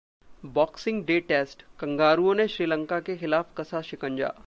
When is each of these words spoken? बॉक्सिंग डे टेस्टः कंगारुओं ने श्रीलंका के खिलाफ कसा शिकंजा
बॉक्सिंग 0.45 1.03
डे 1.05 1.19
टेस्टः 1.19 1.65
कंगारुओं 1.79 2.33
ने 2.33 2.47
श्रीलंका 2.47 2.99
के 2.99 3.17
खिलाफ 3.17 3.53
कसा 3.57 3.81
शिकंजा 3.81 4.33